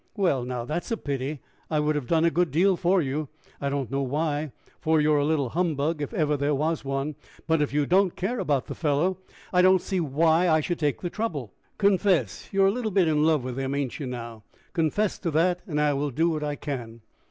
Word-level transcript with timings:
"Well, 0.15 0.43
now, 0.45 0.65
that's 0.65 0.89
a 0.89 0.97
pity. 0.97 1.41
I 1.69 1.79
would 1.79 1.93
have 1.93 2.07
done 2.07 2.25
a 2.25 2.31
good 2.31 2.49
deal 2.49 2.75
for 2.75 3.03
you 3.03 3.29
I 3.61 3.69
don't 3.69 3.91
know 3.91 4.01
why, 4.01 4.51
for 4.79 4.99
you're 4.99 5.19
a 5.19 5.23
little 5.25 5.49
humbug 5.49 6.01
if 6.01 6.11
ever 6.11 6.35
there 6.35 6.55
was 6.55 6.83
one! 6.83 7.13
But, 7.45 7.61
if 7.61 7.71
you 7.71 7.85
don't 7.85 8.15
care 8.15 8.39
about 8.39 8.65
the 8.65 8.73
fellow, 8.73 9.19
I 9.53 9.61
don't 9.61 9.79
see 9.79 9.99
why 9.99 10.49
I 10.49 10.59
should 10.59 10.79
take 10.79 11.01
the 11.01 11.11
trouble. 11.11 11.53
Confess 11.77 12.49
you're 12.51 12.65
a 12.65 12.71
little 12.71 12.89
bit 12.89 13.07
in 13.07 13.23
love 13.23 13.43
with 13.43 13.59
him 13.59 13.75
ain't 13.75 13.99
you, 13.99 14.07
now? 14.07 14.41
Confess 14.73 15.19
to 15.19 15.29
that, 15.29 15.61
and 15.67 15.79
I 15.79 15.93
will 15.93 16.09
do 16.09 16.31
what 16.31 16.43
I 16.43 16.55
can." 16.55 17.01